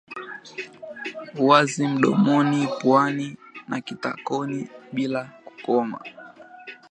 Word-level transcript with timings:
uwazi 1.39 1.87
mdomoni 1.87 2.67
puani 2.79 3.37
na 3.67 3.81
kitakoni 3.81 4.69
bila 4.93 5.41
kukoma 5.45 6.01